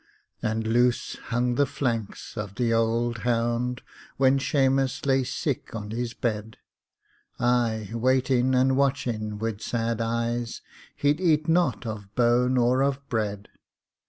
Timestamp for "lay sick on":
5.05-5.91